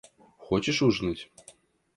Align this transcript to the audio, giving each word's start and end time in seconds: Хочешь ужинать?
Хочешь 0.39 0.81
ужинать? 0.81 1.29